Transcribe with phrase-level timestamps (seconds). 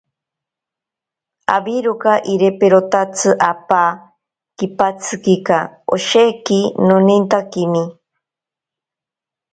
[1.55, 3.89] Awiroka iriperotatsi apaa
[4.57, 5.57] kipatsikika,
[5.93, 7.83] osheki nonintakime.